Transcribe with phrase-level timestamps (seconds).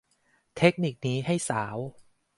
[0.57, 1.77] เทคนิคนี้ให้สาว